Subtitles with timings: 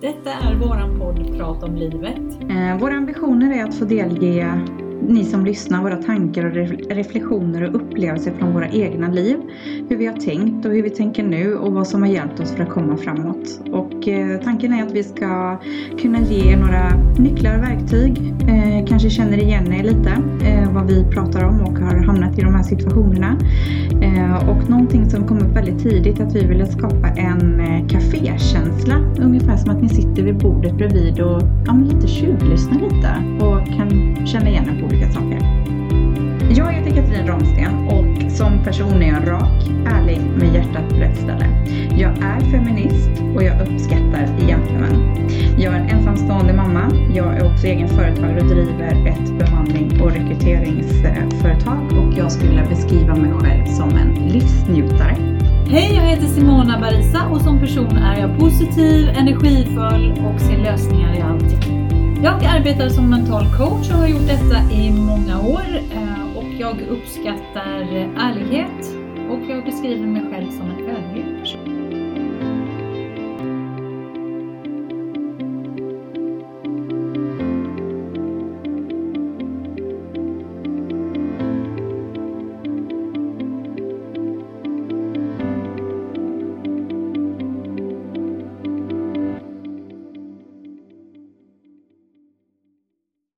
[0.00, 2.20] Detta är våran podd Prat om livet.
[2.50, 4.66] Eh, våra ambitioner är att få delge
[5.08, 6.52] ni som lyssnar våra tankar och
[6.90, 9.36] reflektioner och upplevelser från våra egna liv.
[9.88, 12.52] Hur vi har tänkt och hur vi tänker nu och vad som har hjälpt oss
[12.52, 13.60] för att komma framåt.
[13.72, 15.60] Och eh, tanken är att vi ska
[15.98, 18.34] kunna ge er några nycklar och verktyg.
[18.48, 20.10] Eh, kanske känner igen er lite
[20.44, 23.36] eh, vad vi pratar om och har hamnat i de här situationerna.
[24.02, 27.88] Eh, och någonting som kom upp väldigt tidigt att vi ville skapa en eh,
[28.80, 29.24] känsla.
[29.24, 34.16] Ungefär som att ni sitter vid bordet bredvid och ja, lite tjuvlyssnar lite och kan
[34.26, 35.38] känna igen er på olika saker.
[36.56, 41.16] Jag heter Katrin Ramsten och som person är jag rak, ärlig med hjärtat på rätt
[41.16, 41.46] ställe.
[41.96, 45.26] Jag är feminist och jag uppskattar gentlemän.
[45.58, 46.90] Jag är en ensamstående mamma.
[47.14, 52.68] Jag är också egen företagare och driver ett bemanning och rekryteringsföretag och jag skulle vilja
[52.68, 54.79] beskriva mig själv som en livsnjutare.
[56.10, 61.20] Jag heter Simona Barisa och som person är jag positiv, energifull och ser lösningar i
[61.20, 61.88] allting.
[62.22, 66.80] Jag arbetar som mental coach och har gjort detta i många år eh, och jag
[66.80, 67.82] uppskattar
[68.16, 68.94] ärlighet
[69.30, 71.79] och jag beskriver mig själv som en ödmjuk person.